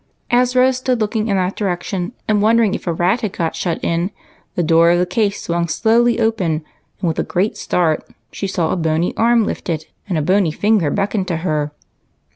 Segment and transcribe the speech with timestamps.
[0.31, 3.55] As Rose stood looking in that direction, and won dering if a rat had got
[3.55, 4.09] shut in,
[4.55, 6.63] the door of the case swung slowly open,
[7.01, 10.89] and with a great start she saw a bony arm lifted, and a bony finger
[10.89, 11.71] beckon to her.